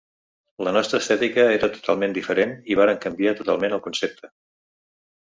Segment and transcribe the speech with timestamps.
[0.67, 4.31] La nostra estètica era totalment diferent i vàrem canviar totalment el concepte.